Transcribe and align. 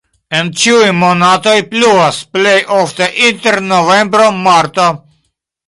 En 0.35 0.47
ĉiuj 0.61 0.87
monatoj 1.01 1.53
pluvas, 1.75 2.23
plej 2.37 2.55
ofte 2.79 3.11
inter 3.29 3.61
novembro-marto. 3.69 4.91